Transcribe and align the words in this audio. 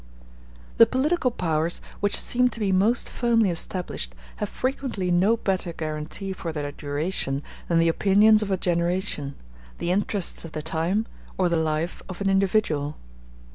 The 0.77 0.87
political 0.87 1.29
powers 1.29 1.79
which 1.99 2.15
seem 2.17 2.47
to 2.47 2.59
be 2.59 2.71
most 2.71 3.07
firmly 3.07 3.51
established 3.51 4.15
have 4.37 4.49
frequently 4.49 5.11
no 5.11 5.37
better 5.37 5.73
guarantee 5.73 6.33
for 6.33 6.51
their 6.51 6.71
duration 6.71 7.43
than 7.67 7.77
the 7.77 7.87
opinions 7.89 8.41
of 8.41 8.49
a 8.49 8.57
generation, 8.57 9.35
the 9.77 9.91
interests 9.91 10.43
of 10.43 10.53
the 10.53 10.63
time, 10.63 11.05
or 11.37 11.49
the 11.49 11.55
life 11.55 12.01
of 12.09 12.19
an 12.19 12.31
individual. 12.31 12.97